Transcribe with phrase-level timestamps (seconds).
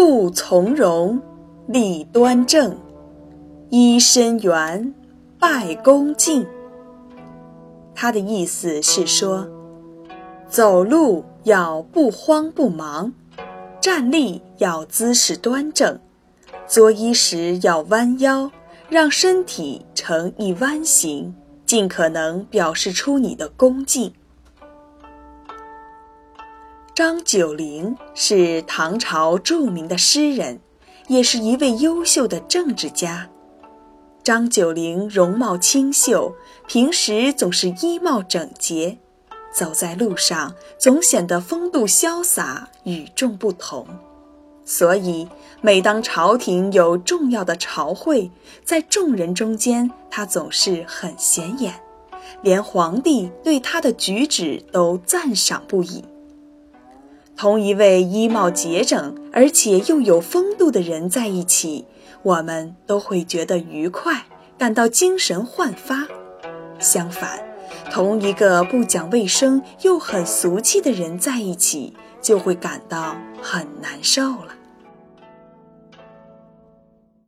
[0.00, 1.20] 不从容，
[1.66, 2.78] 立端正，
[3.70, 4.94] 揖深圆，
[5.40, 6.46] 拜恭敬。
[7.96, 9.48] 他的意思是说，
[10.48, 13.12] 走路要不慌不忙，
[13.80, 15.98] 站立要姿势端正，
[16.68, 18.52] 作揖时要弯腰，
[18.88, 21.34] 让身体呈一弯形，
[21.66, 24.12] 尽可能表示出你的恭敬。
[26.98, 30.58] 张九龄是唐朝著名的诗人，
[31.06, 33.30] 也是一位优秀的政治家。
[34.24, 36.34] 张九龄容貌清秀，
[36.66, 38.98] 平时总是衣帽整洁，
[39.54, 43.86] 走在路上总显得风度潇洒、与众不同。
[44.64, 45.28] 所以，
[45.60, 48.28] 每当朝廷有重要的朝会，
[48.64, 51.72] 在众人中间，他总是很显眼，
[52.42, 56.04] 连皇帝对他的举止都赞赏不已。
[57.38, 61.86] 同一位衣帽洁整而且又有风度的人在一起，
[62.24, 64.26] 我们都会觉得愉快，
[64.58, 66.08] 感到精神焕发。
[66.80, 67.38] 相反，
[67.92, 74.57] 同一个不讲卫生又很俗气的人在一起，就会感到很难受了。